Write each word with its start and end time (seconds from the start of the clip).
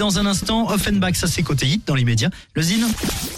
dans 0.00 0.18
un 0.18 0.24
instant. 0.24 0.70
Offenbach, 0.70 1.14
ça 1.14 1.26
c'est 1.26 1.42
côté 1.42 1.66
hit 1.66 1.86
dans 1.86 1.94
l'immédiat. 1.94 2.30
Le 2.54 2.62
Zine 2.62 2.86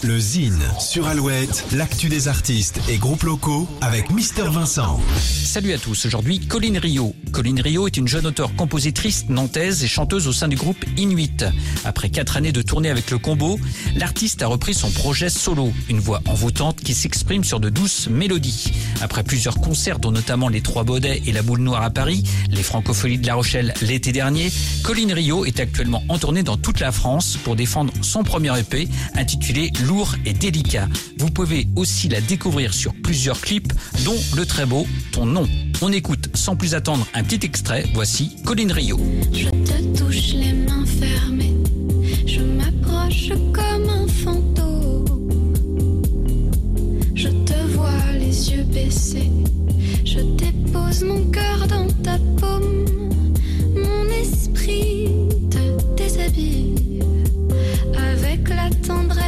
Le 0.01 0.17
Zine 0.17 0.61
sur 0.79 1.07
Alouette, 1.07 1.65
l'actu 1.73 2.07
des 2.07 2.29
artistes 2.29 2.79
et 2.87 2.97
groupes 2.97 3.23
locaux 3.23 3.67
avec 3.81 4.09
Mister 4.11 4.45
Vincent. 4.49 5.01
Salut 5.17 5.73
à 5.73 5.77
tous, 5.77 6.05
aujourd'hui 6.05 6.39
Colline 6.39 6.77
Rio. 6.77 7.13
Colline 7.33 7.59
Rio 7.59 7.85
est 7.85 7.97
une 7.97 8.07
jeune 8.07 8.25
auteure-compositrice 8.25 9.25
nantaise 9.27 9.83
et 9.83 9.87
chanteuse 9.87 10.25
au 10.27 10.31
sein 10.31 10.47
du 10.47 10.55
groupe 10.55 10.85
Inuit. 10.95 11.43
Après 11.83 12.09
quatre 12.09 12.37
années 12.37 12.53
de 12.53 12.61
tournée 12.61 12.89
avec 12.89 13.11
le 13.11 13.17
combo, 13.17 13.59
l'artiste 13.97 14.41
a 14.41 14.47
repris 14.47 14.73
son 14.73 14.89
projet 14.89 15.29
solo, 15.29 15.73
une 15.89 15.99
voix 15.99 16.21
envoûtante 16.27 16.77
qui 16.77 16.93
s'exprime 16.93 17.43
sur 17.43 17.59
de 17.59 17.67
douces 17.67 18.07
mélodies. 18.07 18.71
Après 19.01 19.23
plusieurs 19.23 19.55
concerts 19.59 19.99
dont 19.99 20.11
notamment 20.11 20.47
les 20.47 20.61
Trois 20.61 20.85
Baudets 20.85 21.23
et 21.25 21.33
la 21.33 21.41
Boule 21.41 21.59
Noire 21.59 21.83
à 21.83 21.89
Paris, 21.89 22.23
les 22.49 22.63
Francopholies 22.63 23.17
de 23.17 23.27
La 23.27 23.35
Rochelle 23.35 23.73
l'été 23.81 24.13
dernier, 24.13 24.49
Colline 24.81 25.11
Rio 25.11 25.43
est 25.43 25.59
actuellement 25.59 26.03
en 26.07 26.17
tournée 26.17 26.41
dans 26.41 26.52
toute 26.57 26.79
la 26.79 26.91
France 26.91 27.37
pour 27.43 27.55
défendre 27.55 27.93
son 28.01 28.23
premier 28.23 28.57
EP 28.59 28.87
intitulé 29.15 29.71
Lourd 29.85 30.15
et 30.25 30.33
délicat. 30.33 30.87
Vous 31.17 31.29
pouvez 31.29 31.67
aussi 31.75 32.09
la 32.09 32.21
découvrir 32.21 32.73
sur 32.73 32.93
plusieurs 32.93 33.41
clips 33.41 33.73
dont 34.05 34.17
le 34.35 34.45
très 34.45 34.65
beau 34.65 34.87
Ton 35.11 35.25
nom. 35.25 35.47
On 35.81 35.91
écoute 35.91 36.29
sans 36.33 36.55
plus 36.55 36.75
attendre 36.75 37.05
un 37.13 37.23
petit 37.23 37.45
extrait, 37.45 37.85
voici 37.93 38.35
Colline 38.45 38.71
Rio. 38.71 38.99
Avec 58.33 58.49
la 58.49 58.69
tendresse 58.87 59.22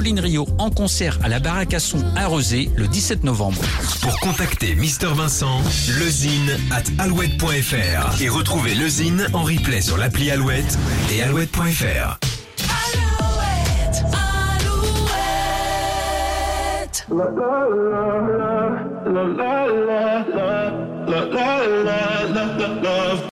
Pauline 0.00 0.20
Rio 0.20 0.46
en 0.56 0.70
concert 0.70 1.18
à 1.22 1.28
la 1.28 1.40
Baracasson 1.40 2.02
à 2.16 2.26
le 2.74 2.88
17 2.88 3.22
novembre. 3.22 3.60
Pour 4.00 4.18
contacter 4.20 4.74
Mister 4.74 5.08
Vincent, 5.08 5.60
lezine 5.98 6.56
at 6.70 6.84
alouette.fr 7.04 8.22
et 8.22 8.30
retrouver 8.30 8.74
lezine 8.74 9.26
en 9.34 9.42
replay 9.42 9.82
sur 9.82 9.98
l'appli 9.98 10.30
Alouette 10.30 10.78
et 11.12 11.22
alouette.fr. 11.22 12.18
La, 17.10 17.30
la. 22.82 23.20